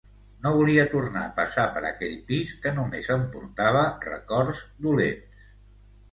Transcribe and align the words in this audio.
No 0.43 0.51
volia 0.59 0.83
tornar 0.91 1.25
a 1.25 1.33
passar 1.39 1.65
per 1.75 1.83
aquell 1.89 2.15
pis 2.31 2.53
que 2.63 2.71
només 2.77 3.09
em 3.17 3.25
portava 3.35 3.83
records 4.07 4.63
dolents. 4.87 5.45